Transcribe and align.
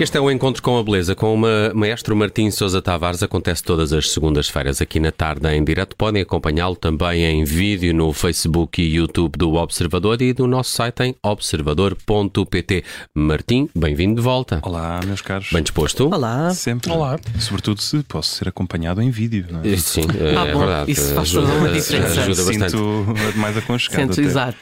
Este 0.00 0.18
é 0.18 0.20
o 0.20 0.28
Encontro 0.28 0.60
com 0.60 0.76
a 0.76 0.82
Beleza 0.82 1.14
com 1.14 1.34
o 1.34 1.38
maestro 1.72 2.16
Martim 2.16 2.50
Sousa 2.50 2.82
Tavares. 2.82 3.22
Acontece 3.22 3.62
todas 3.62 3.92
as 3.92 4.10
segundas-feiras 4.10 4.82
aqui 4.82 4.98
na 4.98 5.12
tarde 5.12 5.48
em 5.54 5.62
direto. 5.62 5.94
Podem 5.94 6.20
acompanhá-lo 6.20 6.74
também 6.74 7.24
em 7.24 7.44
vídeo 7.44 7.94
no 7.94 8.12
Facebook 8.12 8.82
e 8.82 8.96
YouTube 8.96 9.38
do 9.38 9.54
Observador 9.54 10.20
e 10.20 10.32
do 10.32 10.48
nosso 10.48 10.72
site 10.72 11.04
em 11.04 11.14
observador.pt. 11.22 12.84
Martim, 13.14 13.68
bem-vindo 13.72 14.16
de 14.16 14.20
volta. 14.20 14.58
Olá, 14.62 14.98
meus 15.06 15.20
caros. 15.20 15.50
Bem 15.52 15.62
disposto? 15.62 16.12
Olá. 16.12 16.52
Sempre. 16.52 16.90
Olá. 16.90 17.16
Sobretudo 17.38 17.80
se 17.80 18.02
posso 18.02 18.34
ser 18.34 18.48
acompanhado 18.48 19.00
em 19.00 19.10
vídeo. 19.10 19.46
Não 19.48 19.60
é? 19.60 19.76
Sim, 19.76 20.02
é, 20.18 20.34
ah, 20.34 20.52
bom, 20.52 20.58
verdade. 20.58 20.90
Isso 20.90 21.14
faz 21.14 21.30
toda 21.30 21.52
uma 21.52 21.68
diferença. 21.68 22.20
Ajuda 22.20 22.44
bastante. 22.44 22.70
Sinto 22.72 23.38
mais 23.38 23.56
aconchegado. 23.56 24.12
Sinto, 24.12 24.26
exato. 24.26 24.58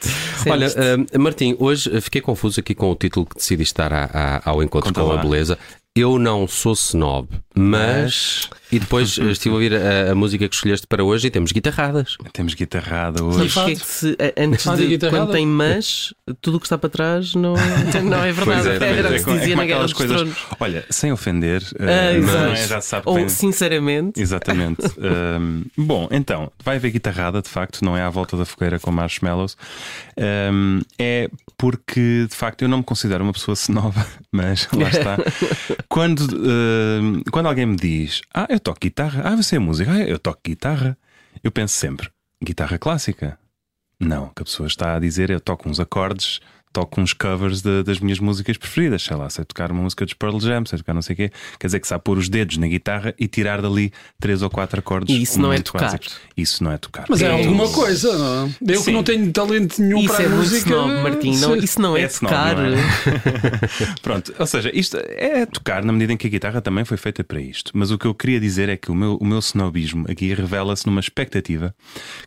Olha, 0.47 0.67
uh, 0.67 1.19
Martim, 1.19 1.55
hoje 1.57 1.89
fiquei 2.01 2.21
confuso 2.21 2.59
aqui 2.59 2.75
com 2.75 2.91
o 2.91 2.95
título 2.95 3.25
que 3.25 3.35
decidiste 3.35 3.73
dar 3.73 3.91
a, 3.91 4.09
a, 4.13 4.49
ao 4.51 4.61
Encontro 4.61 4.93
Conta 4.93 5.01
com 5.01 5.07
lá. 5.07 5.19
a 5.19 5.22
Beleza. 5.23 5.57
Eu 5.95 6.19
não 6.19 6.47
sou 6.47 6.73
snob, 6.73 7.29
mas. 7.55 8.49
E 8.73 8.79
depois 8.79 9.19
estive 9.19 9.49
a 9.49 9.53
ouvir 9.53 9.75
a, 9.75 10.11
a, 10.11 10.15
música 10.15 10.49
que 10.49 10.55
escolheste 10.55 10.87
para 10.87 11.03
hoje 11.03 11.27
e 11.27 11.29
temos 11.29 11.51
guitarradas. 11.51 12.17
Temos 12.31 12.55
guitarrada 12.55 13.23
hoje. 13.23 13.37
Mas 13.37 13.53
que 13.53 13.59
é 13.59 13.75
que 13.75 13.85
se, 13.85 14.17
antes 14.35 14.65
de, 14.75 14.97
de 14.97 15.09
quando 15.11 15.31
tem 15.31 15.45
mas, 15.45 16.11
tudo 16.41 16.57
o 16.57 16.59
que 16.59 16.65
está 16.65 16.75
para 16.75 16.89
trás 16.89 17.35
não, 17.35 17.53
não 18.03 18.23
é 18.23 18.31
verdade. 18.31 18.83
É, 18.83 18.97
Era 18.97 19.09
o 19.09 19.13
que 19.13 19.19
se 19.19 19.29
é, 19.29 19.37
dizia 19.37 19.53
é 19.53 19.57
na 19.57 19.65
Guerra 19.65 19.83
dos 19.83 19.93
coisas, 19.93 20.17
Tronos. 20.17 20.37
Olha, 20.59 20.85
sem 20.89 21.11
ofender, 21.11 21.61
ah, 21.79 22.17
uh, 22.17 22.21
não 22.25 22.53
é, 22.53 22.67
já 22.67 22.81
sabe 22.81 23.03
Ou 23.05 23.15
bem. 23.15 23.29
sinceramente. 23.29 24.19
Exatamente. 24.19 24.81
um, 24.97 25.63
bom, 25.77 26.07
então, 26.09 26.51
vai 26.63 26.77
haver 26.77 26.89
guitarrada, 26.89 27.43
de 27.43 27.49
facto, 27.49 27.85
não 27.85 27.95
é 27.95 28.01
à 28.01 28.09
volta 28.09 28.35
da 28.35 28.45
fogueira 28.45 28.79
com 28.79 28.91
marshmallows. 28.91 29.55
Um, 30.17 30.81
é 30.97 31.29
porque, 31.57 32.25
de 32.27 32.35
facto, 32.35 32.63
eu 32.63 32.67
não 32.67 32.79
me 32.79 32.83
considero 32.83 33.23
uma 33.23 33.33
pessoa 33.33 33.55
nova, 33.69 34.05
mas 34.31 34.67
lá 34.73 34.89
está. 34.89 35.17
quando, 35.87 36.21
uh, 36.21 37.31
quando 37.31 37.45
alguém 37.45 37.67
me 37.67 37.75
diz, 37.75 38.21
ah, 38.33 38.47
eu 38.49 38.59
toco 38.63 38.79
guitarra, 38.79 39.21
ah, 39.25 39.35
você 39.35 39.57
é 39.57 39.59
música, 39.59 39.91
ah, 39.91 39.99
eu 39.99 40.17
toco 40.17 40.41
guitarra, 40.43 40.97
eu 41.43 41.51
penso 41.51 41.75
sempre, 41.75 42.09
guitarra 42.43 42.79
clássica? 42.79 43.37
Não, 43.99 44.29
que 44.29 44.41
a 44.41 44.45
pessoa 44.45 44.67
está 44.67 44.95
a 44.95 44.99
dizer 44.99 45.29
é 45.29 45.35
eu 45.35 45.39
toco 45.39 45.69
uns 45.69 45.79
acordes 45.79 46.39
toco 46.73 46.99
uns 46.99 47.13
covers 47.13 47.61
de, 47.61 47.83
das 47.83 47.99
minhas 47.99 48.19
músicas 48.19 48.57
preferidas. 48.57 49.03
Sei 49.03 49.15
lá, 49.15 49.29
sei 49.29 49.45
tocar 49.45 49.71
uma 49.71 49.83
música 49.83 50.03
dos 50.03 50.13
Pearl 50.15 50.39
Jam, 50.39 50.65
sei 50.65 50.79
tocar 50.79 50.93
não 50.93 51.01
sei 51.01 51.13
o 51.13 51.17
quê. 51.17 51.31
Quer 51.59 51.67
dizer 51.67 51.79
que 51.79 51.87
sabe 51.87 52.03
pôr 52.03 52.17
os 52.17 52.27
dedos 52.27 52.57
na 52.57 52.67
guitarra 52.67 53.13
e 53.19 53.27
tirar 53.27 53.61
dali 53.61 53.93
três 54.19 54.41
ou 54.41 54.49
quatro 54.49 54.79
acordes. 54.79 55.15
E 55.15 55.21
isso 55.21 55.39
não 55.39 55.53
é 55.53 55.59
tocar. 55.59 55.85
Básicos. 55.85 56.17
Isso 56.35 56.63
não 56.63 56.71
é 56.71 56.77
tocar. 56.77 57.05
Mas 57.07 57.21
é, 57.21 57.27
é 57.27 57.31
alguma 57.31 57.69
coisa, 57.69 58.17
não 58.17 58.47
é? 58.47 58.73
Eu 58.73 58.79
Sim. 58.79 58.85
que 58.85 58.91
não 58.91 59.03
tenho 59.03 59.31
talento 59.31 59.81
nenhum 59.81 59.99
isso 59.99 60.13
para 60.13 60.23
é 60.23 60.27
a 60.27 60.29
música. 60.29 60.69
Snob, 60.69 61.03
Martim, 61.03 61.37
não, 61.37 61.55
isso 61.55 61.81
não 61.81 61.95
é, 61.95 62.01
é 62.01 62.07
tocar. 62.07 62.57
Snob, 62.57 62.71
não 62.71 62.77
é? 62.77 63.93
Pronto, 64.01 64.33
ou 64.39 64.47
seja, 64.47 64.71
isto 64.73 64.97
é 64.97 65.45
tocar 65.45 65.83
na 65.83 65.93
medida 65.93 66.13
em 66.13 66.17
que 66.17 66.25
a 66.25 66.29
guitarra 66.29 66.61
também 66.61 66.83
foi 66.83 66.97
feita 66.97 67.23
para 67.23 67.39
isto. 67.39 67.71
Mas 67.75 67.91
o 67.91 67.97
que 67.97 68.05
eu 68.05 68.15
queria 68.15 68.39
dizer 68.39 68.67
é 68.69 68.75
que 68.75 68.89
o 68.89 68.95
meu, 68.95 69.17
o 69.17 69.25
meu 69.25 69.39
snobismo 69.39 70.05
aqui 70.09 70.33
revela-se 70.33 70.87
numa 70.87 70.99
expectativa 70.99 71.75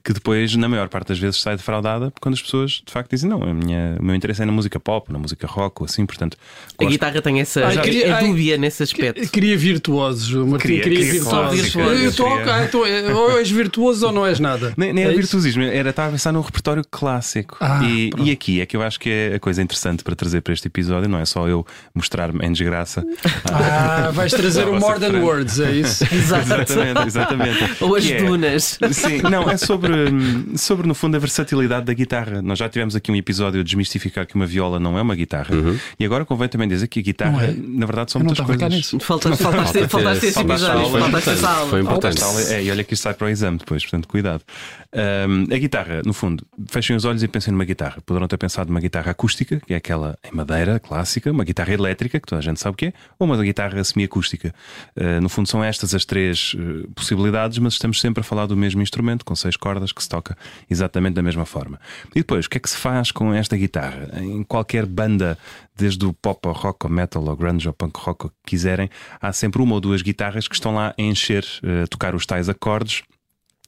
que 0.05 0.13
depois, 0.13 0.55
na 0.55 0.69
maior 0.69 0.89
parte 0.89 1.09
das 1.09 1.19
vezes, 1.19 1.41
sai 1.41 1.57
defraudada 1.57 2.13
quando 2.21 2.35
as 2.35 2.43
pessoas 2.43 2.83
de 2.85 2.93
facto 2.93 3.11
dizem: 3.11 3.29
não, 3.29 3.43
a 3.43 3.53
minha, 3.53 3.97
o 3.99 4.05
meu 4.05 4.15
interesse 4.15 4.36
é 4.41 4.47
na 4.47 4.53
música 4.53 4.79
pop, 4.79 5.12
na 5.12 5.19
música 5.19 5.47
rock 5.47 5.83
ou 5.83 5.87
assim, 5.87 6.06
portanto. 6.06 6.37
A 6.79 6.84
guitarra 6.84 7.20
tem 7.23 7.41
essa. 7.41 7.67
Ai, 7.67 7.81
queria, 7.81 8.06
é 8.09 8.20
dúbia 8.20 8.55
ai, 8.55 8.59
nesse 8.59 8.83
aspecto. 8.83 9.28
Queria 9.31 9.56
virtuosos, 9.56 10.33
Martim. 10.33 10.69
Queria, 10.69 10.83
queria, 10.83 10.98
queria 10.98 11.12
virtuosos. 11.12 11.61
virtuosos. 11.61 12.03
Eu 12.03 12.11
estou, 12.11 12.84
queria... 12.84 13.17
ou 13.17 13.39
és 13.39 13.51
virtuoso 13.51 14.06
ou 14.06 14.12
não 14.12 14.27
és 14.27 14.41
nada. 14.41 14.75
Nem, 14.77 14.93
nem 14.93 15.05
é, 15.05 15.09
é 15.09 15.15
virtuosismo, 15.15 15.62
era 15.62 15.91
estar 15.91 16.06
a 16.06 16.11
pensar 16.11 16.33
num 16.33 16.41
repertório 16.41 16.83
clássico. 16.91 17.56
Ah, 17.61 17.81
e, 17.84 18.11
e, 18.19 18.31
aqui 18.31 18.61
é 18.61 18.67
que 18.67 18.77
eu 18.77 18.83
acho 18.83 18.98
que 18.98 19.11
é 19.11 19.34
a 19.37 19.41
coisa 19.41 19.62
interessante 19.62 20.03
para 20.03 20.15
trazer 20.15 20.41
para 20.41 20.53
este 20.53 20.67
episódio, 20.67 21.09
não 21.09 21.19
é 21.19 21.25
só 21.25 21.48
eu 21.48 21.67
mostrar-me 21.95 22.45
em 22.45 22.53
desgraça. 22.53 23.05
Ah, 23.50 24.11
vais 24.12 24.32
trazer 24.32 24.66
o 24.69 24.78
More 24.78 24.99
Than 24.99 25.21
Words, 25.21 25.61
é 25.61 25.72
isso? 25.72 26.05
exatamente, 26.12 27.06
exatamente. 27.06 27.77
Ou 27.82 27.97
as 27.97 28.05
que 28.05 28.15
dunas. 28.15 28.78
É, 28.81 28.93
sim, 28.93 29.22
não, 29.22 29.49
é 29.50 29.56
sobre, 29.56 29.93
sobre, 30.56 30.87
no 30.87 30.94
fundo, 30.94 31.16
a 31.16 31.21
versatilidade 31.21 31.87
da 31.87 31.94
guitarra. 31.94 32.43
Nós 32.43 32.59
já 32.59 32.69
tivemos 32.69 32.97
aqui 32.97 33.11
um 33.11 33.16
episódio 33.16 33.62
de 33.62 33.65
desmistificar 33.65 34.25
que 34.26 34.34
uma 34.34 34.47
viola 34.47 34.78
não 34.78 34.98
é 34.98 35.03
uma 35.03 35.14
guitarra. 35.14 35.54
Uhum. 35.54 35.78
E 35.98 36.04
agora 36.04 36.25
convém 36.25 36.48
também 36.48 36.69
dizer 36.69 36.87
que 36.88 37.00
a 37.00 37.03
guitarra, 37.03 37.47
é. 37.47 37.54
na 37.56 37.87
verdade, 37.87 38.12
são 38.12 38.20
muitas 38.20 38.44
coisas. 38.44 38.91
Falta, 39.00 39.34
faltaste, 39.37 39.88
faltaste 39.88 40.26
esse 40.26 40.41
episódio, 40.41 40.91
faltaste 40.91 41.31
essa 41.31 41.50
aula. 41.50 41.70
Foi 41.70 41.81
importante. 41.81 42.22
É, 42.50 42.62
e 42.62 42.70
olha 42.70 42.84
que 42.84 42.94
isto 42.94 43.03
sai 43.03 43.14
para 43.14 43.26
o 43.26 43.31
exame 43.31 43.59
depois, 43.59 43.82
portanto, 43.82 44.09
cuidado. 44.09 44.42
Um, 44.97 45.54
a 45.54 45.59
guitarra, 45.59 46.03
no 46.04 46.12
fundo, 46.12 46.44
fechem 46.69 46.97
os 46.97 47.04
olhos 47.04 47.22
e 47.22 47.28
pensem 47.28 47.53
numa 47.53 47.64
guitarra. 47.64 48.00
Poderão 48.04 48.26
ter 48.26 48.38
pensado 48.38 48.70
numa 48.70 48.81
guitarra 48.81 49.10
acústica, 49.10 49.60
que 49.66 49.75
é 49.75 49.76
aquela 49.76 50.19
em 50.25 50.34
madeira 50.34 50.78
clássica, 50.78 51.31
uma 51.31 51.44
guitarra 51.44 51.72
elétrica, 51.72 52.19
que 52.19 52.26
toda 52.26 52.41
a 52.41 52.43
gente 52.43 52.60
sabe 52.60 52.75
o 52.75 52.76
que 52.76 52.87
é, 52.87 52.93
ou 53.19 53.26
uma 53.26 53.43
guitarra 53.43 53.82
semiacústica. 53.84 54.54
Uh, 54.97 55.20
no 55.20 55.28
fundo, 55.28 55.48
são 55.48 55.62
estas 55.62 55.94
as 55.94 56.04
três 56.04 56.54
uh, 56.54 56.88
possibilidades, 56.94 57.58
mas 57.58 57.75
estamos 57.75 58.00
sempre 58.00 58.20
a 58.20 58.25
falar 58.25 58.47
do 58.47 58.56
mesmo 58.56 58.81
instrumento, 58.81 59.25
com 59.25 59.34
seis 59.37 59.56
cordas, 59.56 59.93
que 59.93 60.03
se 60.03 60.08
toca 60.08 60.37
exatamente 60.70 61.14
da 61.14 61.22
mesma 61.22 61.44
forma. 61.44 61.78
E 62.14 62.20
depois, 62.20 62.47
o 62.47 62.50
que 62.50 62.56
é 62.56 62.60
que 62.60 62.70
se 62.70 62.76
faz 62.76 63.10
com 63.10 63.34
esta 63.34 63.56
guitarra? 63.56 64.08
Em 64.16 64.43
qualquer 64.43 64.87
banda 64.87 65.38
desde 65.75 66.06
o 66.06 66.12
pop 66.12 66.47
ao 66.49 66.54
rock, 66.54 66.87
ao 66.87 66.91
metal, 66.91 67.28
ao 67.28 67.37
grunge, 67.37 67.69
ao 67.69 67.75
punk 67.75 67.99
rock, 67.99 68.27
o 68.27 68.28
que 68.28 68.34
quiserem, 68.47 68.88
há 69.21 69.32
sempre 69.32 69.60
uma 69.60 69.75
ou 69.75 69.81
duas 69.81 70.03
guitarras 70.03 70.49
que 70.49 70.54
estão 70.54 70.75
lá 70.75 70.94
a 70.97 71.03
encher, 71.03 71.44
a 71.82 71.87
tocar 71.87 72.15
os 72.15 72.25
tais 72.25 72.49
acordes 72.49 73.03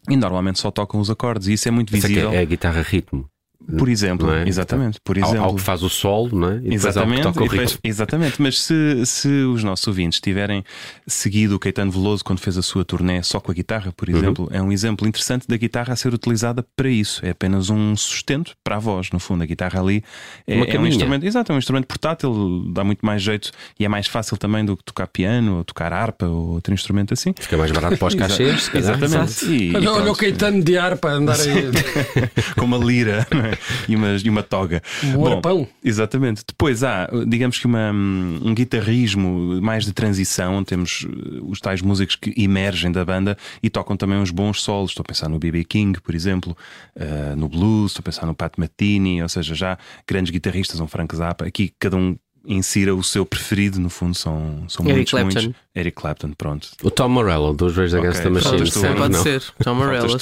e 0.09 0.17
normalmente 0.17 0.59
só 0.59 0.71
tocam 0.71 1.01
os 1.01 1.11
acordes, 1.11 1.49
e 1.49 1.53
isso 1.53 1.69
é 1.69 1.71
muito 1.71 1.93
visível. 1.93 2.33
É 2.33 2.39
a 2.39 2.45
guitarra 2.45 2.83
ritmo. 2.83 3.29
Por 3.77 3.89
exemplo, 3.89 4.33
é? 4.33 4.49
exatamente. 4.49 5.01
Por 5.03 5.17
exemplo. 5.17 5.39
Ao, 5.39 5.45
ao, 5.47 5.55
que 5.55 5.61
faz 5.61 5.83
o 5.83 5.91
solo, 5.91 6.39
não 6.39 6.51
é? 6.53 6.61
E 6.63 6.75
exatamente, 6.75 7.23
toca 7.23 7.43
o 7.43 7.47
ritmo. 7.47 7.79
exatamente. 7.83 8.41
Mas 8.41 8.61
se, 8.61 9.05
se 9.05 9.29
os 9.29 9.65
nossos 9.65 9.87
ouvintes 9.87 10.21
tiverem 10.21 10.65
seguido 11.07 11.57
o 11.57 11.59
Caetano 11.59 11.91
Veloso 11.91 12.25
quando 12.25 12.39
fez 12.39 12.57
a 12.57 12.63
sua 12.63 12.85
turnê 12.85 13.23
só 13.23 13.41
com 13.41 13.51
a 13.51 13.55
guitarra, 13.55 13.93
por 13.93 14.09
exemplo, 14.09 14.49
uhum. 14.51 14.57
é 14.57 14.63
um 14.63 14.71
exemplo 14.71 15.09
interessante 15.09 15.47
da 15.49 15.57
guitarra 15.57 15.93
a 15.93 15.97
ser 15.97 16.15
utilizada 16.15 16.65
para 16.77 16.89
isso. 16.89 17.25
É 17.27 17.31
apenas 17.31 17.69
um 17.69 17.97
sustento 17.97 18.55
para 18.63 18.77
a 18.77 18.79
voz, 18.79 19.11
no 19.11 19.19
fundo. 19.19 19.43
A 19.43 19.47
guitarra 19.47 19.81
ali 19.81 20.05
é, 20.47 20.77
é 20.77 20.79
um 20.79 20.87
instrumento, 20.87 21.27
exato, 21.27 21.51
é 21.51 21.55
um 21.55 21.59
instrumento 21.59 21.87
portátil, 21.87 22.65
dá 22.73 22.85
muito 22.85 23.05
mais 23.05 23.21
jeito 23.21 23.51
e 23.79 23.85
é 23.85 23.89
mais 23.89 24.07
fácil 24.07 24.37
também 24.37 24.65
do 24.65 24.77
que 24.77 24.85
tocar 24.85 25.09
piano, 25.09 25.59
ou 25.59 25.65
tocar 25.65 25.93
harpa 25.93 26.27
ou 26.27 26.53
outro 26.53 26.73
instrumento 26.73 27.13
assim. 27.13 27.35
Fica 27.39 27.57
mais 27.57 27.73
barato 27.73 27.99
para 27.99 28.09
os 28.09 28.15
cachês, 28.17 28.71
Exatamente. 28.73 29.47
E, 29.47 29.77
olha, 29.77 29.93
olha 29.93 30.13
o 30.13 30.17
Caetano 30.17 30.63
de 30.63 30.79
harpa 30.79 31.09
andar 31.11 31.39
aí. 31.41 31.71
com 32.57 32.65
uma 32.65 32.79
lira. 32.79 33.27
e 33.89 33.97
uma, 33.97 34.17
e 34.17 34.29
uma 34.29 34.43
toga. 34.43 34.83
Um 35.05 35.41
Bom, 35.41 35.67
exatamente. 35.83 36.45
Depois 36.47 36.83
há, 36.83 37.09
digamos 37.27 37.59
que 37.59 37.67
uma, 37.67 37.91
um 37.91 38.55
guitarrismo 38.55 39.61
mais 39.61 39.85
de 39.85 39.93
transição, 39.93 40.57
onde 40.57 40.67
temos 40.67 41.03
uh, 41.03 41.49
os 41.49 41.61
tais 41.61 41.83
músicos 41.83 42.17
que 42.17 42.35
emergem 42.37 42.91
da 42.91 43.05
banda 43.05 43.37
e 43.63 43.71
tocam 43.71 43.97
também 43.97 44.19
uns 44.19 44.31
bons 44.31 44.63
solos. 44.63 44.91
Estou 44.91 45.03
a 45.03 45.07
pensar 45.07 45.29
no 45.29 45.39
B.B. 45.39 45.65
King, 45.65 46.01
por 46.01 46.15
exemplo, 46.15 46.57
uh, 46.97 47.37
no 47.37 47.49
blues, 47.49 47.93
estou 47.93 48.01
a 48.01 48.05
pensar 48.05 48.27
no 48.27 48.35
Pat 48.35 48.59
Metheny, 48.59 49.23
ou 49.23 49.29
seja, 49.29 49.55
já 49.55 49.79
grandes 50.07 50.31
guitarristas, 50.31 50.81
um 50.81 50.87
Frank 50.87 51.15
Zappa. 51.15 51.47
Aqui 51.47 51.73
cada 51.79 51.97
um 51.97 52.17
insira 52.49 52.95
o 52.95 53.03
seu 53.05 53.27
preferido, 53.27 53.79
no 53.79 53.91
fundo, 53.91 54.15
são, 54.17 54.65
são 54.69 54.85
Eric 54.87 54.95
muitos, 54.97 55.11
Clapton. 55.13 55.41
muitos. 55.43 55.61
Eric 55.77 55.95
Clapton, 55.97 56.33
pronto. 56.37 56.69
O 56.83 56.91
Tom 56.91 57.09
Morello 57.09 57.53
dos 57.55 57.77
Rage 57.77 57.97
Against 57.97 58.23
the 58.23 58.31
Machine. 58.31 58.59
Tu, 58.65 58.71
serve, 58.81 58.97
pode 58.97 59.13
não? 59.13 59.23
ser. 59.23 59.43
Tom 59.63 59.75
Morello. 59.75 60.17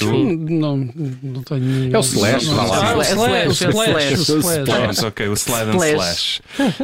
Não, 0.49 0.77
não 1.23 1.41
tenho. 1.41 1.95
É 1.95 1.97
o 1.97 2.01
Slash, 2.01 2.45
vá 2.45 2.63
lá. 2.63 2.95
O 2.97 3.01
É 3.01 3.05
Slash, 3.11 3.17
o 3.17 3.25
é 3.25 3.45
Slash, 3.47 3.67
o 3.67 4.21
Slash. 4.21 4.31
Slash. 4.31 4.63
Pronto, 4.65 5.07
ok, 5.07 5.27
o 5.29 5.33
slide 5.35 5.71
and 5.71 5.75
slash. 5.77 6.41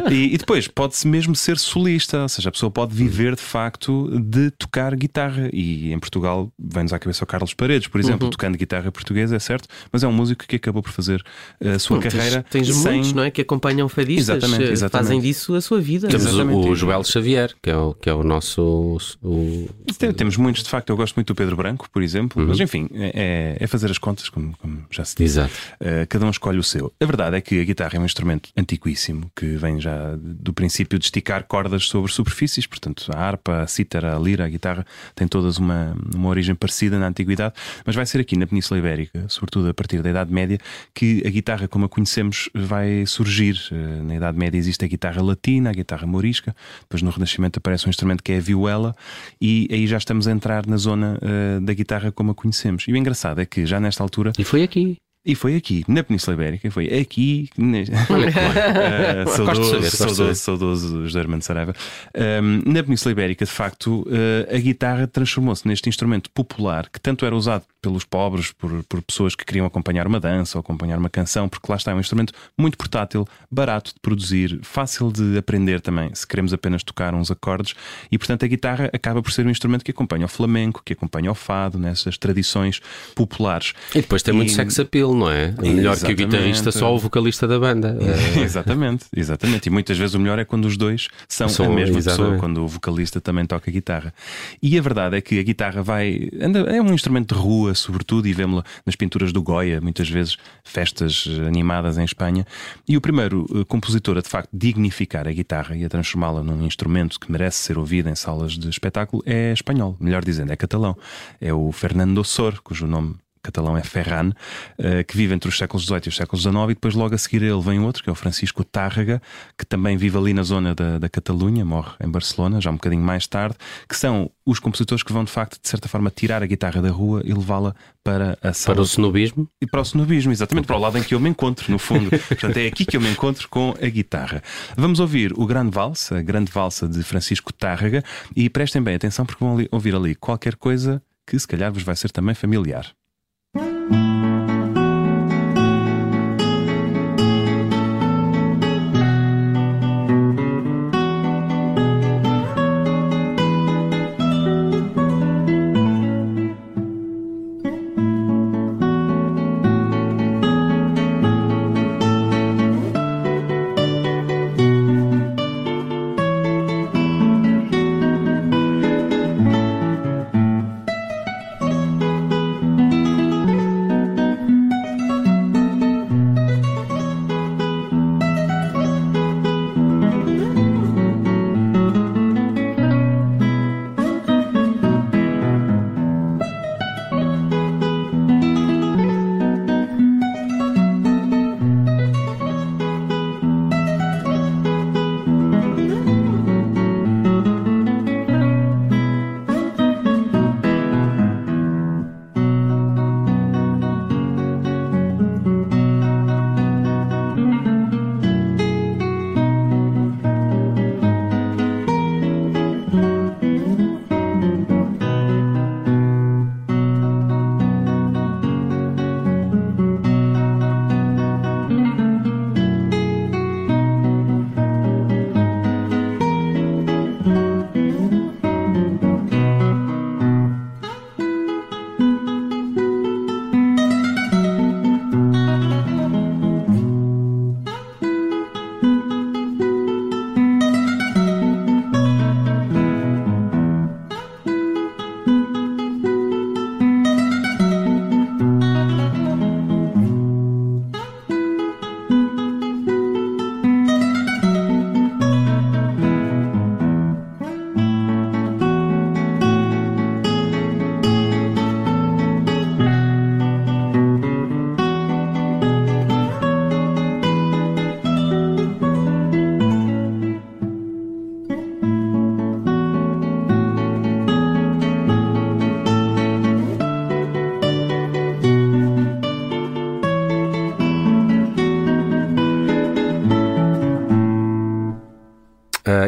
E, 0.10 0.34
e 0.34 0.38
depois 0.38 0.68
pode-se 0.68 1.08
mesmo 1.08 1.36
ser 1.36 1.58
solista, 1.60 2.24
ou 2.24 2.30
seja, 2.30 2.50
a 2.50 2.52
pessoa 2.52 2.72
pode 2.72 2.96
viver 2.96 3.36
de 3.36 3.42
facto 3.42 4.10
de 4.20 4.50
tocar 4.52 4.96
guitarra. 4.96 5.50
E 5.54 5.94
em 5.94 6.00
Portugal 6.00 6.52
vem-nos 6.58 6.94
à 6.94 6.98
cabeça 7.00 7.24
o 7.24 7.28
Carlos 7.28 7.54
Paredes, 7.54 7.88
por 7.88 8.00
exemplo, 8.00 8.26
Uhum. 8.26 8.32
tocando 8.32 8.58
guitarra 8.58 8.92
portuguesa, 8.92 9.36
é 9.36 9.40
certo, 9.40 9.68
mas 9.92 10.02
é 10.04 10.08
um 10.08 10.14
músico 10.14 10.46
que 10.48 10.56
acabou 10.56 10.82
por 10.82 10.92
fazer 10.92 11.24
a 11.64 11.78
sua 11.78 11.98
Bom, 11.98 12.02
tens- 12.02 12.14
carreira. 12.14 12.46
Tens, 12.50 12.74
sem... 12.74 12.92
muitos, 12.94 13.14
não 13.14 13.24
é? 13.24 13.30
Que 13.30 13.42
acompanham 13.42 13.88
fadistas, 13.90 14.38
Exatamente, 14.38 14.70
eh, 14.70 14.72
exatamente. 14.74 15.08
fazem 15.08 15.20
disso 15.22 15.33
a 15.34 15.62
sua 15.62 15.80
vida. 15.82 16.08
Temos 16.08 16.26
o, 16.26 16.30
Exatamente. 16.30 16.68
o 16.70 16.76
Joel 16.76 17.04
Xavier, 17.04 17.54
que 17.62 17.70
é 17.70 17.76
o, 17.78 17.94
que 17.94 18.10
é 18.10 18.14
o 18.14 18.24
nosso. 18.24 18.98
O, 19.22 19.68
Tem- 19.98 20.14
Temos 20.14 20.38
muitos, 20.38 20.64
de 20.64 20.70
facto, 20.70 20.90
eu 20.90 20.98
gosto 20.98 21.16
muito 21.16 21.28
do 21.28 21.36
Pedro 21.36 21.56
Branco, 21.56 21.88
por 21.92 22.02
exemplo, 22.02 22.42
Uhum. 22.42 22.50
mas 22.50 22.60
enfim, 22.60 22.88
é, 22.94 23.58
é 23.60 23.68
fazer 23.68 23.90
as 23.92 23.98
contas, 23.98 24.30
como, 24.30 24.56
como 24.58 24.84
já 24.92 25.04
se 25.06 25.16
diz. 25.16 25.32
Exato. 25.32 25.54
Uh, 25.82 26.06
cada 26.10 26.26
um 26.26 26.30
escolhe 26.30 26.58
o 26.60 26.64
seu. 26.64 26.92
A 27.02 27.06
verdade 27.06 27.38
é 27.38 27.42
que 27.42 27.60
a 27.60 27.64
guitarra 27.64 27.98
é 27.98 28.00
um 28.00 28.06
instrumento 28.06 28.50
antiquíssimo 28.58 29.32
que 29.36 29.46
vem 29.56 29.80
já 29.80 30.16
do 30.18 30.54
princípio 30.54 30.98
de 31.00 31.06
esticar 31.06 31.44
cordas 31.46 31.86
sobre 31.88 32.12
superfícies, 32.12 32.66
portanto, 32.68 33.10
a 33.14 33.18
harpa, 33.20 33.62
a 33.62 33.68
cítara, 33.68 34.16
a 34.16 34.20
lira, 34.20 34.46
a 34.46 34.50
guitarra 34.50 34.86
têm 35.16 35.28
todas 35.28 35.58
uma, 35.58 35.96
uma 36.14 36.30
origem 36.30 36.56
parecida 36.56 36.98
na 37.00 37.08
antiguidade, 37.08 37.54
mas 37.86 37.96
vai 37.96 38.06
ser 38.06 38.20
aqui 38.20 38.38
na 38.38 38.46
Península 38.48 38.80
Ibérica, 38.80 39.26
sobretudo 39.28 39.70
a 39.70 39.74
partir 39.74 40.02
da 40.02 40.10
Idade 40.10 40.32
Média, 40.34 40.58
que 40.94 41.24
a 41.26 41.30
guitarra, 41.30 41.68
como 41.68 41.86
a 41.86 41.90
conhecemos, 41.90 42.50
vai 42.54 43.06
surgir. 43.06 43.56
Uh, 43.72 44.04
Na 44.04 44.16
Idade 44.16 44.38
Média 44.38 44.58
existe 44.58 44.84
a 44.84 44.88
guitarra 44.88 45.22
latina, 45.24 45.70
a 45.70 45.74
guitarra 45.74 46.06
morisca, 46.06 46.56
depois 46.82 47.02
no 47.02 47.10
Renascimento 47.10 47.58
aparece 47.58 47.88
um 47.88 47.90
instrumento 47.90 48.24
que 48.24 48.32
é 48.32 48.38
a 48.38 48.42
vihuela, 48.42 48.96
e 49.42 49.68
aí 49.72 49.88
já 49.88 49.98
estamos 49.98 50.28
a 50.28 50.32
entrar 50.32 50.66
na 50.68 50.78
zona 50.78 51.18
uh, 51.22 51.62
da 51.62 51.74
guitarra 51.74 52.12
como 52.12 52.32
a 52.32 52.36
conhecemos. 52.36 52.86
E 52.88 52.94
o 52.94 52.98
engraçado 52.98 53.42
é 53.42 53.46
que 53.46 53.66
já 53.66 53.80
nesta 53.80 54.04
altura 54.04 54.34
E 54.38 54.44
foi 54.44 54.64
aqui. 54.64 54.98
E 55.26 55.36
foi 55.36 55.56
aqui, 55.56 55.86
na 55.88 56.04
Península 56.04 56.34
Ibérica, 56.34 56.70
foi 56.70 56.88
aqui. 57.00 57.50
uh, 57.58 59.30
saudoso, 59.32 59.82
saudoso, 59.90 60.36
saudoso 60.36 61.04
José 61.04 61.20
Armando 61.22 61.44
Saraiva. 61.44 61.74
Um, 62.14 62.62
na 62.70 62.84
Península 62.84 63.14
Ibérica, 63.14 63.46
de 63.46 63.52
facto, 63.52 64.02
uh, 64.02 64.54
a 64.54 64.58
guitarra 64.58 65.08
transformou-se 65.08 65.66
neste 65.66 65.88
instrumento 65.88 66.30
popular 66.30 66.90
que 66.90 67.00
tanto 67.00 67.26
era 67.26 67.34
usado 67.34 67.64
pelos 67.84 68.06
pobres, 68.06 68.52
por, 68.52 68.84
por 68.84 69.02
pessoas 69.02 69.36
que 69.36 69.46
queriam 69.46 69.66
acompanhar 69.66 70.08
uma 70.08 70.20
dança 70.20 70.58
ou 70.58 70.62
acompanhar 70.62 70.98
uma 70.98 71.10
canção, 71.10 71.50
porque 71.50 71.70
lá 71.70 71.76
está, 71.76 71.92
é 71.92 71.96
um 71.96 72.00
instrumento 72.00 72.34
muito 72.58 72.78
portátil, 72.78 73.26
barato 73.52 73.94
de 73.94 74.00
produzir, 74.02 74.60
fácil 74.64 75.12
de 75.12 75.38
aprender 75.38 75.82
também, 75.82 76.14
se 76.16 76.26
queremos 76.26 76.54
apenas 76.54 76.82
tocar 76.82 77.14
uns 77.14 77.30
acordes. 77.30 77.76
E, 78.10 78.18
portanto, 78.18 78.46
a 78.46 78.48
guitarra 78.48 78.90
acaba 78.94 79.22
por 79.22 79.32
ser 79.32 79.46
um 79.46 79.50
instrumento 79.50 79.84
que 79.84 79.92
acompanha 79.92 80.26
o 80.26 80.30
flamenco, 80.30 80.82
que 80.84 80.94
acompanha 80.94 81.30
o 81.30 81.36
fado, 81.36 81.78
nessas 81.78 82.18
tradições 82.18 82.82
populares. 83.14 83.74
E 83.94 84.02
depois 84.02 84.24
tem 84.24 84.34
e... 84.34 84.38
muito 84.38 84.54
sex 84.54 84.80
appeal, 84.80 85.13
não 85.16 85.30
é? 85.30 85.54
Melhor 85.62 85.94
exatamente. 85.94 86.06
que 86.06 86.24
o 86.24 86.28
guitarrista, 86.28 86.72
só 86.72 86.94
o 86.94 87.00
vocalista 87.00 87.48
da 87.48 87.60
banda. 87.60 87.98
exatamente, 88.44 89.06
exatamente. 89.16 89.68
E 89.68 89.70
muitas 89.70 89.98
vezes 89.98 90.16
o 90.16 90.20
melhor 90.20 90.40
é 90.40 90.46
quando 90.46 90.66
os 90.66 90.78
dois 90.78 91.08
são, 91.28 91.50
são 91.50 91.66
a 91.66 91.70
mesma 91.70 91.98
exatamente. 91.98 92.26
pessoa, 92.26 92.40
quando 92.40 92.64
o 92.64 92.68
vocalista 92.68 93.22
também 93.22 93.46
toca 93.46 93.72
guitarra. 93.72 94.14
E 94.62 94.78
a 94.78 94.82
verdade 94.82 95.18
é 95.18 95.22
que 95.22 95.40
a 95.40 95.44
guitarra 95.44 95.82
vai. 95.82 96.30
é 96.68 96.82
um 96.82 96.94
instrumento 96.94 97.36
de 97.36 97.42
rua, 97.42 97.74
sobretudo, 97.76 98.28
e 98.28 98.34
vemos-la 98.34 98.64
nas 98.86 98.96
pinturas 98.96 99.32
do 99.32 99.42
Goya, 99.42 99.80
muitas 99.82 100.10
vezes 100.10 100.38
festas 100.64 101.28
animadas 101.48 101.98
em 101.98 102.04
Espanha. 102.04 102.46
E 102.88 102.98
o 102.98 103.02
primeiro 103.02 103.46
eh, 103.54 103.64
compositor 103.66 104.18
a 104.18 104.22
de 104.22 104.30
facto 104.30 104.50
dignificar 104.54 105.28
a 105.28 105.32
guitarra 105.32 105.76
e 105.76 105.86
a 105.86 105.90
transformá-la 105.90 106.44
num 106.44 106.66
instrumento 106.66 107.20
que 107.20 107.32
merece 107.32 107.58
ser 107.58 107.78
ouvido 107.78 108.10
em 108.10 108.16
salas 108.16 108.54
de 108.54 108.70
espetáculo 108.70 109.24
é 109.26 109.52
espanhol, 109.54 109.96
melhor 110.00 110.24
dizendo, 110.24 110.52
é 110.52 110.56
catalão. 110.56 110.98
É 111.40 111.54
o 111.54 111.72
Fernando 111.72 112.24
Sor, 112.24 112.62
cujo 112.62 112.88
nome 112.88 113.16
catalão 113.44 113.78
é 113.78 113.84
Ferran, 113.84 114.32
eh, 114.78 115.04
que 115.04 115.18
vive 115.18 115.34
entre 115.34 115.50
os 115.50 115.58
séculos 115.58 115.86
XVIII 115.86 116.02
e 116.06 116.10
os 116.10 116.16
séculos 116.16 116.44
XIX, 116.44 116.56
e 116.64 116.68
depois 116.70 116.96
logo 116.96 117.14
a 117.14 117.18
seguir 117.18 117.44
ele 117.44 117.62
vem 117.62 117.80
outro, 117.82 118.02
que 118.02 118.10
é 118.10 118.12
o 118.12 118.16
Francisco 118.16 118.64
Tárrega, 118.64 119.22
que 119.58 119.66
também 119.66 119.98
vive 119.98 120.18
ali 120.18 120.34
na 120.34 120.44
zona 120.44 120.74
da, 120.74 120.98
da 120.98 121.10
Catalunha, 121.10 121.66
morre 121.66 121.92
em 122.02 122.10
Barcelona, 122.10 122.62
já 122.62 122.72
um 122.72 122.76
bocadinho 122.76 123.04
mais 123.04 123.28
tarde, 123.28 123.56
que 123.88 123.98
são 123.98 124.32
os 124.46 124.60
compositores 124.60 125.04
que 125.04 125.12
vão 125.12 125.24
de 125.24 125.32
facto, 125.32 125.62
de 125.62 125.68
certa 125.68 125.90
forma, 125.90 126.10
tirar 126.10 126.42
a 126.42 126.46
guitarra 126.46 126.82
da 126.82 126.90
rua 126.90 127.22
e 127.26 127.34
levá-la 127.34 127.76
para 128.04 128.38
a 128.42 128.54
sala. 128.54 128.76
Para 128.76 128.84
o 128.84 128.88
cenobismo? 128.88 129.48
E 129.62 129.68
para 129.68 129.82
o 129.82 129.86
cenobismo, 129.86 130.32
exatamente, 130.32 130.66
para 130.66 130.78
o 130.78 130.80
lado 130.80 130.98
em 130.98 131.04
que 131.04 131.14
eu 131.14 131.20
me 131.20 131.30
encontro, 131.30 131.72
no 131.72 131.80
fundo. 131.80 132.10
Portanto, 132.28 132.58
é 132.58 132.68
aqui 132.68 132.86
que 132.86 132.96
eu 132.96 133.02
me 133.02 133.10
encontro 133.10 133.48
com 133.50 133.74
a 133.82 133.88
guitarra. 133.88 134.42
Vamos 134.78 135.00
ouvir 135.00 135.34
o 135.38 135.46
Grande 135.46 135.72
Valsa, 135.72 136.20
a 136.20 136.22
Grande 136.22 136.52
Valsa 136.52 136.88
de 136.88 137.04
Francisco 137.04 137.52
Tárrega, 137.52 138.04
e 138.36 138.50
prestem 138.50 138.82
bem 138.82 138.96
atenção 138.96 139.26
porque 139.26 139.44
vão 139.44 139.58
ouvir 139.72 139.96
ali 139.96 140.16
qualquer 140.16 140.56
coisa 140.56 141.02
que 141.26 141.38
se 141.40 141.48
calhar 141.48 141.72
vos 141.72 141.84
vai 141.84 141.96
ser 141.96 142.12
também 142.12 142.36
familiar. 142.36 142.94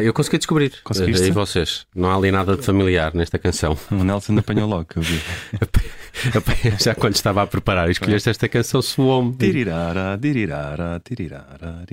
Eu 0.02 0.12
consegui 0.12 0.38
descobrir. 0.38 0.72
Conseguiste? 0.82 1.28
E 1.28 1.30
vocês? 1.30 1.86
Não 1.94 2.10
há 2.10 2.16
ali 2.16 2.30
nada 2.30 2.56
de 2.56 2.62
familiar 2.62 3.14
nesta 3.14 3.38
canção. 3.38 3.76
O 3.90 4.04
Nelson 4.04 4.38
apanhou 4.38 4.68
logo, 4.68 4.86
eu 4.96 5.02
vi. 5.02 5.20
Já 6.80 6.94
quando 6.94 7.14
estava 7.14 7.42
a 7.42 7.46
preparar, 7.46 7.90
escolheste 7.90 8.30
esta 8.30 8.48
canção, 8.48 8.80
soou-me. 8.80 9.36
Tirirara, 9.36 10.18
tirirara, 10.20 11.00
tirirara. 11.04 11.84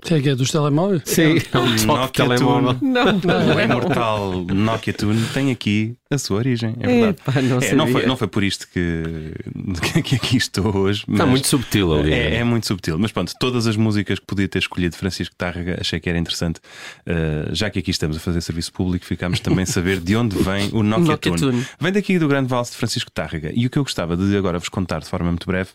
Que 0.00 0.14
é 0.14 0.20
que 0.20 0.28
é 0.28 0.34
dos 0.34 0.50
telemóveis? 0.50 1.02
Sim, 1.04 1.38
é 1.52 1.58
um 1.58 1.86
Nokia 1.86 2.26
telemóvel. 2.26 2.76
Não, 2.80 3.04
não. 3.04 3.56
O 3.56 3.60
imortal 3.60 4.44
Nokia 4.44 4.92
Tune 4.92 5.20
tem 5.34 5.50
aqui 5.50 5.96
a 6.10 6.16
sua 6.16 6.38
origem, 6.38 6.74
é 6.80 6.86
verdade. 6.86 7.18
Epa, 7.20 7.42
não, 7.42 7.58
é, 7.60 7.74
não, 7.74 7.86
foi, 7.88 8.06
não 8.06 8.16
foi 8.16 8.28
por 8.28 8.42
isto 8.44 8.68
que, 8.68 10.02
que 10.02 10.14
aqui 10.14 10.36
estou 10.36 10.74
hoje. 10.76 11.04
Está 11.08 11.26
muito 11.26 11.46
subtil 11.46 11.92
ali. 11.92 12.12
É, 12.12 12.36
é, 12.36 12.44
muito 12.44 12.66
subtil, 12.66 12.98
mas 12.98 13.12
pronto, 13.12 13.32
todas 13.40 13.66
as 13.66 13.76
músicas 13.76 14.18
que 14.18 14.26
podia 14.26 14.48
ter 14.48 14.60
escolhido 14.60 14.96
Francisco 14.96 15.34
Tárrega 15.36 15.78
achei 15.80 15.98
que 15.98 16.08
era 16.08 16.18
interessante. 16.18 16.60
Uh, 17.06 17.54
já 17.54 17.68
que 17.68 17.78
aqui 17.78 17.90
estamos 17.90 18.16
a 18.16 18.20
fazer 18.20 18.40
serviço 18.40 18.72
público, 18.72 19.04
ficámos 19.04 19.40
também 19.40 19.64
a 19.64 19.66
saber 19.66 20.00
de 20.00 20.16
onde 20.16 20.36
vem 20.36 20.70
o 20.72 20.82
Nokia, 20.84 21.12
Nokia 21.12 21.32
Tune. 21.32 21.52
Tune. 21.52 21.66
Vem 21.80 21.92
daqui 21.92 22.18
do 22.18 22.28
grande 22.28 22.48
valse 22.48 22.70
de 22.70 22.76
Francisco 22.78 23.10
Tárrega. 23.10 23.52
E 23.54 23.66
o 23.66 23.70
que 23.70 23.78
eu 23.78 23.82
gostava 23.82 24.16
de 24.16 24.36
agora 24.36 24.58
vos 24.58 24.68
contar 24.68 25.00
de 25.00 25.08
forma 25.08 25.28
muito 25.28 25.46
breve 25.46 25.70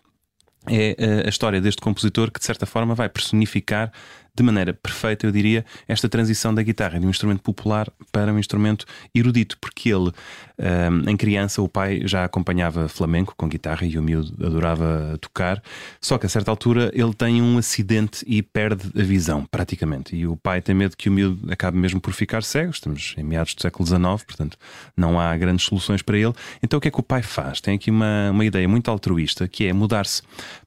é 0.68 0.96
eh, 0.98 1.24
a 1.26 1.30
história 1.30 1.60
deste 1.60 1.82
compositor 1.82 2.32
que, 2.32 2.40
de 2.40 2.46
certa 2.46 2.66
forma, 2.66 2.96
vai 2.96 3.10
personificar 3.10 3.92
de 4.36 4.42
maneira 4.42 4.74
perfeita, 4.74 5.28
eu 5.28 5.32
diria, 5.32 5.64
esta 5.88 6.10
transição 6.10 6.54
da 6.54 6.64
guitarra 6.64 7.00
de 7.00 7.06
um 7.06 7.10
instrumento 7.10 7.42
popular 7.42 7.88
para 8.12 8.34
um 8.34 8.40
instrumento 8.40 8.86
erudito, 9.14 9.58
porque 9.60 9.90
ele, 9.90 10.12
um, 10.58 11.10
em 11.10 11.16
criança, 11.16 11.62
o 11.62 11.70
pai 11.70 12.02
já 12.06 12.24
acompanhava 12.24 12.88
flamenco 12.88 13.36
com 13.38 13.48
guitarra 13.48 13.86
e 13.86 13.98
o 13.98 14.02
miúdo 14.02 14.34
adorava 14.44 15.18
tocar, 15.22 15.62
só 16.02 16.18
que 16.18 16.26
a 16.26 16.30
certa 16.30 16.50
altura 16.50 16.92
ele 16.96 17.14
tem 17.14 17.42
um 17.42 17.60
acidente 17.60 18.26
e 18.28 18.42
perde 18.42 18.90
a 19.00 19.04
visão, 19.04 19.46
praticamente. 19.46 20.16
E 20.16 20.26
o 20.26 20.36
pai 20.36 20.62
tem 20.62 20.74
medo 20.74 20.98
que 20.98 21.10
o 21.10 21.12
miúdo 21.12 21.52
acabe 21.52 21.78
mesmo 21.78 22.02
por 22.02 22.14
ficar 22.14 22.42
cego, 22.42 22.72
estamos 22.72 23.14
em 23.18 23.24
meados 23.24 23.54
do 23.54 23.62
século 23.62 23.88
XIX, 23.88 24.02
portanto 24.26 24.58
não 24.98 25.20
há 25.20 25.38
grandes 25.38 25.66
soluções 25.66 26.02
para 26.02 26.18
ele. 26.18 26.34
Então 26.62 26.80
o 26.80 26.82
que 26.82 26.88
é 26.88 26.92
que 26.92 27.00
o 27.00 27.04
pai 27.04 27.22
faz? 27.22 27.62
Tem 27.62 27.76
aqui 27.76 27.92
uma, 27.92 28.32
uma 28.32 28.46
ideia 28.46 28.68
muito 28.68 28.90
altruísta 28.90 29.48
que 29.48 29.68
é 29.68 29.74
mudar-se 29.74 30.24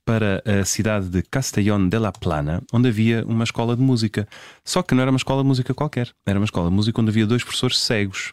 para 0.07 0.41
a 0.47 0.65
cidade 0.65 1.11
de 1.11 1.23
Castellón 1.23 1.89
de 1.89 1.99
la 1.99 2.13
Plana, 2.13 2.63
onde 2.73 2.89
havia 2.89 3.25
uma 3.27 3.43
escola 3.43 3.77
de 3.77 3.83
música. 3.83 4.27
Só 4.65 4.81
que 4.81 4.95
não 4.95 5.03
era 5.03 5.11
uma 5.11 5.17
escola 5.17 5.43
de 5.43 5.49
música 5.49 5.75
qualquer, 5.75 6.11
era 6.25 6.39
uma 6.39 6.45
escola 6.45 6.71
de 6.71 6.75
música 6.77 7.01
onde 7.01 7.11
havia 7.11 7.27
dois 7.27 7.43
professores 7.43 7.79
cegos. 7.79 8.33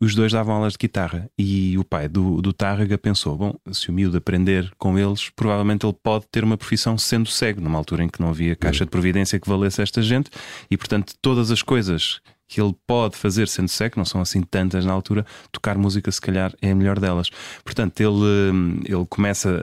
Os 0.00 0.16
dois 0.16 0.32
davam 0.32 0.56
aulas 0.56 0.72
de 0.72 0.80
guitarra 0.80 1.30
e 1.38 1.78
o 1.78 1.84
pai 1.84 2.08
do, 2.08 2.42
do 2.42 2.52
Tárrega 2.52 2.98
pensou: 2.98 3.36
bom, 3.36 3.54
se 3.70 3.88
o 3.88 3.92
miúdo 3.92 4.18
aprender 4.18 4.68
com 4.76 4.98
eles, 4.98 5.30
provavelmente 5.30 5.86
ele 5.86 5.96
pode 6.02 6.26
ter 6.28 6.42
uma 6.42 6.58
profissão 6.58 6.98
sendo 6.98 7.28
cego, 7.28 7.60
numa 7.60 7.78
altura 7.78 8.02
em 8.02 8.08
que 8.08 8.20
não 8.20 8.30
havia 8.30 8.56
caixa 8.56 8.84
de 8.84 8.90
providência 8.90 9.38
que 9.38 9.48
valesse 9.48 9.80
esta 9.80 10.02
gente, 10.02 10.28
e 10.68 10.76
portanto 10.76 11.14
todas 11.22 11.52
as 11.52 11.62
coisas 11.62 12.20
que 12.52 12.60
ele 12.60 12.74
pode 12.86 13.16
fazer 13.16 13.48
sendo 13.48 13.68
cego, 13.68 13.94
não 13.96 14.04
são 14.04 14.20
assim 14.20 14.42
tantas 14.42 14.84
na 14.84 14.92
altura, 14.92 15.24
tocar 15.50 15.78
música 15.78 16.12
se 16.12 16.20
calhar 16.20 16.52
é 16.60 16.70
a 16.70 16.74
melhor 16.74 17.00
delas. 17.00 17.30
Portanto, 17.64 17.98
ele, 18.00 18.52
hum, 18.52 18.80
ele 18.84 19.06
começa 19.08 19.62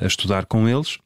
a, 0.00 0.04
a 0.04 0.06
estudar 0.06 0.46
com 0.46 0.66
eles 0.66 0.98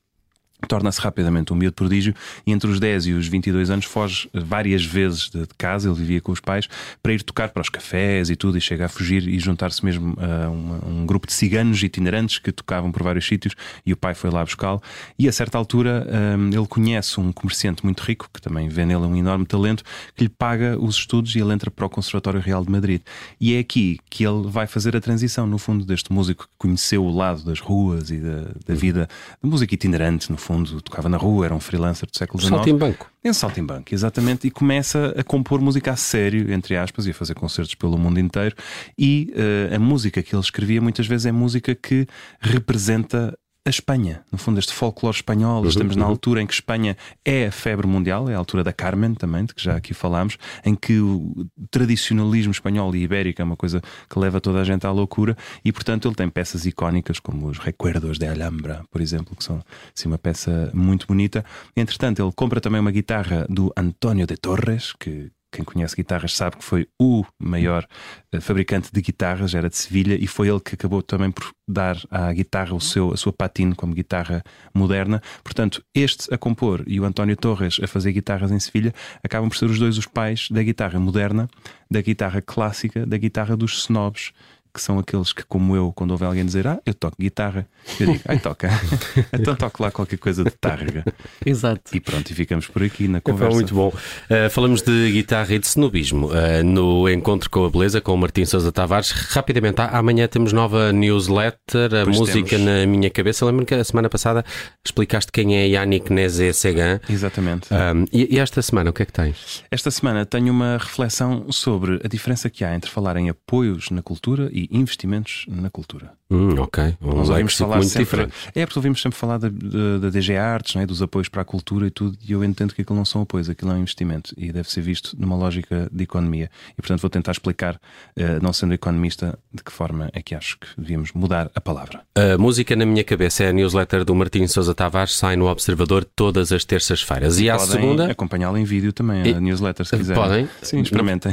torna-se 0.69 1.01
rapidamente 1.01 1.53
um 1.53 1.57
miúdo 1.57 1.75
prodígio 1.75 2.15
e 2.47 2.53
entre 2.53 2.71
os 2.71 2.81
10 2.81 3.07
e 3.07 3.13
os 3.13 3.27
22 3.29 3.71
anos 3.71 3.85
foge 3.85 4.29
várias 4.33 4.85
vezes 4.85 5.29
de 5.29 5.47
casa, 5.59 5.89
ele 5.89 5.97
vivia 5.97 6.21
com 6.21 6.33
os 6.33 6.41
pais, 6.41 6.69
para 7.03 7.13
ir 7.13 7.23
tocar 7.23 7.51
para 7.51 7.61
os 7.61 7.69
cafés 7.69 8.31
e 8.31 8.37
tudo, 8.37 8.57
e 8.57 8.61
chega 8.61 8.87
a 8.87 8.89
fugir 8.89 9.29
e 9.29 9.39
juntar-se 9.39 9.85
mesmo 9.85 10.17
a 10.19 10.49
um, 10.49 11.01
um, 11.03 11.07
grupo 11.07 11.27
de 11.27 11.33
ciganos 11.33 11.83
itinerantes 11.83 12.39
que 12.39 12.51
tocavam 12.51 12.91
por 12.91 13.03
vários 13.03 13.27
sítios 13.27 13.55
e 13.85 13.93
o 13.93 13.97
pai 13.97 14.15
foi 14.15 14.31
lá 14.31 14.45
buscá-lo. 14.45 14.83
E 15.19 15.29
a 15.29 15.33
certa 15.33 15.59
altura 15.59 16.07
um, 16.39 16.49
ele 16.49 16.67
conhece 16.67 17.21
um 17.21 17.33
comerciante 17.33 17.85
muito 17.85 18.01
rico, 18.03 18.29
que 18.33 18.41
também 18.41 18.69
vê 18.69 18.85
nele 18.87 19.05
um 19.05 19.17
enorme 19.17 19.45
talento, 19.45 19.85
que 20.15 20.25
lhe 20.25 20.31
paga 20.31 20.79
os 20.79 20.97
estudos 20.97 21.35
e 21.35 21.41
ele 21.41 21.53
entra 21.53 21.71
para 21.71 21.87
o 21.87 21.91
Conservatório 21.91 22.41
Real 22.41 22.65
de 22.65 22.71
Madrid. 22.71 23.03
E 23.41 23.55
é 23.55 23.59
aqui 23.59 23.99
que 24.09 24.27
ele 24.27 24.49
vai 24.49 24.67
fazer 24.67 24.97
a 24.97 25.01
transição, 25.01 25.47
no 25.47 25.59
fundo, 25.59 25.85
deste 25.85 26.13
músico 26.13 26.45
que 26.45 26.55
conheceu 26.59 27.05
o 27.05 27.15
lado 27.15 27.45
das 27.45 27.61
ruas 27.61 28.11
e 28.11 28.19
da, 28.19 28.51
da 28.67 28.75
vida, 28.75 29.09
da 29.43 29.49
música 29.49 29.75
itinerante, 29.75 30.31
no 30.31 30.39
fundo, 30.39 30.46
tocava 30.83 31.09
na 31.09 31.17
rua, 31.17 31.47
era 31.47 31.55
um 31.55 31.61
freelancer 31.61 32.09
do 32.11 32.17
século 32.17 32.41
XIX. 32.41 32.57
Salto 32.57 32.69
em 32.71 32.77
banco. 32.77 33.11
Em 33.25 33.33
salto 33.33 33.61
em 33.61 33.65
banco, 33.65 33.95
exatamente, 33.95 34.47
e 34.47 34.51
começa 34.51 35.15
a 35.17 35.25
compor 35.25 35.61
música 35.61 35.93
a 35.93 35.97
sério, 35.97 36.53
entre 36.53 36.77
aspas, 36.77 37.07
e 37.07 37.11
a 37.11 37.15
fazer 37.15 37.35
concertos 37.35 37.75
pelo 37.75 37.99
mundo 37.99 38.21
inteiro. 38.21 38.55
E 38.99 39.33
uh, 39.35 39.75
a 39.75 39.79
música 39.79 40.23
que 40.23 40.35
ele 40.35 40.43
escrevia 40.43 40.81
muitas 40.81 41.07
vezes 41.07 41.27
é 41.27 41.33
música 41.33 41.75
que 41.75 42.07
representa 42.41 43.37
a 43.67 43.69
Espanha, 43.69 44.23
no 44.31 44.39
fundo, 44.39 44.61
este 44.61 44.73
folclore 44.73 45.17
espanhol. 45.17 45.63
Uhum, 45.63 45.69
Estamos 45.69 45.97
na 45.97 46.05
uhum. 46.05 46.11
altura 46.13 46.41
em 46.41 46.47
que 46.47 46.55
Espanha 46.55 46.97
é 47.25 47.47
a 47.47 47.53
febre 47.53 47.85
mundial, 47.87 48.31
é 48.31 48.35
a 48.35 48.39
altura 48.39 48.63
da 48.63 48.73
Carmen 48.73 49.13
também, 49.13 49.45
de 49.45 49.53
que 49.53 49.63
já 49.63 49.75
aqui 49.77 49.93
falámos, 49.93 50.39
em 50.65 50.77
que 50.77 51.01
o 51.01 51.47
tradicionalismo 51.69 52.53
espanhol 52.53 52.95
e 52.95 53.03
ibérico 53.03 53.43
é 53.43 53.45
uma 53.45 53.57
coisa 53.57 53.83
que 54.09 54.19
leva 54.19 54.41
toda 54.41 54.61
a 54.61 54.65
gente 54.65 54.87
à 54.87 54.93
loucura 54.93 55.37
e, 55.65 55.73
portanto, 55.73 56.07
ele 56.07 56.15
tem 56.15 56.29
peças 56.29 56.65
icónicas 56.65 57.19
como 57.19 57.49
os 57.49 57.59
Recuerdos 57.59 58.19
de 58.19 58.27
Alhambra, 58.27 58.85
por 58.89 59.01
exemplo, 59.01 59.35
que 59.35 59.43
são 59.43 59.61
assim, 59.95 60.07
uma 60.07 60.19
peça 60.19 60.71
muito 60.73 61.05
bonita. 61.09 61.45
Entretanto, 61.77 62.23
ele 62.23 62.33
compra 62.37 62.61
também 62.61 62.81
uma 62.81 62.93
guitarra 62.93 63.47
do 63.51 63.73
António 63.77 64.29
de 64.29 64.37
Torres, 64.37 64.93
que 64.93 65.33
quem 65.57 65.65
conhece 65.65 65.97
guitarras 65.97 66.35
sabe 66.35 66.57
que 66.57 66.65
foi 66.65 66.87
o 67.01 67.25
maior 67.39 67.87
uh, 68.35 68.41
fabricante 68.41 68.91
de 68.93 69.01
guitarras, 69.01 69.55
era 69.55 69.71
de 69.71 69.77
Sevilha, 69.77 70.15
e 70.15 70.27
foi 70.27 70.49
ele 70.49 70.61
que 70.61 70.75
acabou 70.75 71.03
também 71.03 71.31
por 71.31 71.51
dar 71.67 71.97
à 72.11 72.33
guitarra 72.33 72.75
o 72.75 72.81
seu, 72.81 73.13
a 73.13 73.17
sua 73.17 73.33
patina 73.33 73.75
como 73.75 73.95
guitarra 73.95 74.43
moderna. 74.75 75.23
Portanto, 75.43 75.83
este 75.95 76.33
a 76.33 76.37
compor 76.37 76.85
e 76.87 77.01
o 77.01 77.05
António 77.05 77.37
Torres 77.37 77.79
a 77.83 77.87
fazer 77.87 78.13
guitarras 78.13 78.53
em 78.53 78.61
Sevilha 78.61 78.93
acabam 79.25 79.49
por 79.49 79.57
ser 79.57 79.67
os 79.67 79.79
dois 79.79 79.97
os 79.97 80.07
pais 80.07 80.49
da 80.51 80.63
guitarra 80.63 81.01
moderna, 81.01 81.49
da 81.91 82.01
guitarra 82.03 82.43
clássica, 82.43 83.07
da 83.07 83.17
guitarra 83.17 83.57
dos 83.57 83.85
snobs 83.85 84.33
que 84.77 84.83
são 84.83 84.99
aqueles 84.99 85.33
que, 85.33 85.43
como 85.43 85.75
eu, 85.75 85.91
quando 85.95 86.11
ouve 86.11 86.27
alguém 86.27 86.45
dizer 86.45 86.67
ah, 86.67 86.79
eu 86.85 86.93
toco 86.93 87.17
guitarra, 87.19 87.67
eu 87.99 88.13
digo, 88.13 88.21
ai 88.29 88.39
toca, 88.39 88.69
então 89.33 89.57
toco 89.57 89.83
lá 89.83 89.91
qualquer 89.91 90.19
coisa 90.19 90.45
de 90.45 90.51
tárrega. 90.51 91.03
Exato. 91.45 91.97
E 91.97 91.99
pronto, 91.99 92.31
e 92.31 92.35
ficamos 92.35 92.67
por 92.67 92.83
aqui 92.83 93.09
na 93.09 93.21
conversa. 93.23 93.55
muito 93.55 93.75
bom. 93.75 93.89
Uh, 93.89 94.51
falamos 94.51 94.83
de 94.83 95.13
guitarra 95.13 95.55
e 95.55 95.59
de 95.59 95.67
snobismo 95.67 96.27
uh, 96.27 96.63
no 96.63 97.09
Encontro 97.09 97.49
com 97.49 97.65
a 97.65 97.71
Beleza 97.71 98.03
com 98.03 98.13
o 98.13 98.19
Martim 98.19 98.45
Sousa 98.45 98.71
Tavares. 98.71 99.11
Rapidamente, 99.11 99.81
amanhã 99.81 100.29
temos 100.29 100.53
nova 100.53 100.93
newsletter, 100.93 101.95
a 101.95 102.05
pois 102.05 102.19
música 102.19 102.51
temos. 102.51 102.67
na 102.67 102.87
minha 102.87 103.09
cabeça. 103.09 103.47
Lembro 103.47 103.65
que 103.65 103.75
a 103.75 103.83
semana 103.83 104.11
passada 104.11 104.45
explicaste 104.85 105.33
quem 105.33 105.57
é 105.57 105.67
Yannick 105.69 106.13
Nezé 106.13 106.53
Segan. 106.53 107.01
Exatamente. 107.09 107.69
Um, 107.73 108.05
e, 108.13 108.37
e 108.37 108.39
esta 108.39 108.61
semana, 108.61 108.91
o 108.91 108.93
que 108.93 109.03
é 109.03 109.07
que 109.07 109.13
tens? 109.13 109.65
Esta 109.71 109.91
semana 109.91 110.27
tenho 110.27 110.53
uma 110.53 110.77
reflexão 110.77 111.51
sobre 111.51 112.01
a 112.05 112.09
diferença 112.09 112.51
que 112.51 112.63
há 112.63 112.75
entre 112.75 112.91
falar 112.91 113.17
em 113.17 113.31
apoios 113.31 113.91
na 113.91 114.03
cultura 114.03 114.51
e 114.53 114.66
investimentos 114.71 115.45
na 115.49 115.71
cultura. 115.71 116.13
Hum, 116.29 116.59
ok. 116.59 116.97
Um 117.01 117.15
Nós 117.15 117.29
ouvimos 117.29 117.57
falar 117.57 117.77
muito 117.77 117.89
sempre, 117.89 118.05
diferente. 118.05 118.35
É 118.55 118.67
porque 118.67 118.79
ouvimos 118.79 119.01
sempre 119.01 119.17
falar 119.17 119.39
da, 119.39 119.49
da, 119.49 119.99
da 119.99 120.11
DG 120.11 120.37
Artes, 120.37 120.75
é? 120.77 120.85
dos 120.85 121.01
apoios 121.01 121.29
para 121.29 121.43
a 121.43 121.45
cultura 121.45 121.87
e 121.87 121.91
tudo, 121.91 122.19
e 122.27 122.33
eu 122.33 122.43
entendo 122.43 122.75
que 122.75 122.83
aquilo 122.83 122.97
não 122.97 123.05
são 123.05 123.23
apoios, 123.23 123.49
aquilo 123.49 123.71
é 123.71 123.75
um 123.75 123.79
investimento 123.79 124.35
e 124.37 124.51
deve 124.51 124.71
ser 124.71 124.81
visto 124.81 125.17
numa 125.19 125.37
lógica 125.37 125.89
de 125.93 126.03
economia. 126.03 126.51
E 126.73 126.83
portanto 126.83 127.01
vou 127.01 127.11
tentar 127.11 127.31
explicar, 127.33 127.77
uh, 127.77 128.43
não 128.43 128.53
sendo 128.53 128.75
economista, 128.75 129.39
de 129.53 129.63
que 129.63 129.71
forma 129.71 130.11
é 130.13 130.21
que 130.21 130.35
acho 130.35 130.59
que 130.59 130.67
devíamos 130.77 131.13
mudar 131.13 131.51
a 131.55 131.61
palavra. 131.61 132.01
A 132.15 132.37
música 132.37 132.75
na 132.75 132.85
minha 132.85 133.05
cabeça 133.05 133.45
é 133.45 133.49
a 133.49 133.53
newsletter 133.53 134.05
do 134.05 134.15
Martim 134.15 134.47
Sousa 134.49 134.75
Tavares, 134.75 135.15
sai 135.15 135.37
no 135.37 135.47
Observador 135.47 136.05
todas 136.05 136.51
as 136.51 136.65
terças-feiras. 136.65 137.39
E, 137.39 137.45
e 137.45 137.51
à 137.51 137.59
segunda. 137.59 138.11
acompanhá-la 138.11 138.59
em 138.59 138.65
vídeo 138.65 138.93
também, 138.93 139.23
a 139.23 139.29
e... 139.29 139.41
newsletter, 139.41 139.87
se 139.87 139.97
quiserem. 139.97 140.23
Podem? 140.23 140.49
Sim, 140.61 140.81
experimentem. 140.81 141.33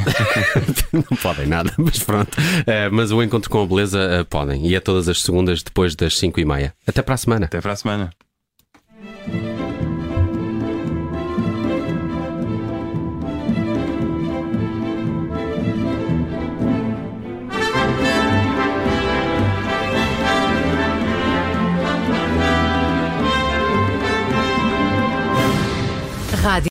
Não, 0.92 1.04
não 1.10 1.18
podem 1.18 1.48
nada, 1.48 1.74
mas 1.80 2.00
pronto. 2.00 2.38
Uh, 2.38 2.92
mas 2.92 3.12
o 3.14 3.24
encontro 3.24 3.50
com 3.50 3.62
a 3.62 3.66
beleza 3.66 4.22
uh, 4.22 4.26
podem. 4.26 4.68
E 4.68 4.76
é 4.76 4.80
todas 4.80 5.08
as 5.08 5.22
segundas 5.22 5.64
depois 5.64 5.96
das 5.96 6.18
5 6.18 6.40
e 6.40 6.46
meia. 6.46 6.74
Até 6.86 7.02
para 7.02 7.16
a 7.16 7.18
semana. 7.18 7.46
Até 7.46 7.62
para 7.62 7.74
a 7.74 7.76
semana. 7.76 8.12